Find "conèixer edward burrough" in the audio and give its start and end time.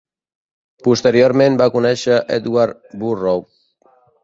1.77-3.49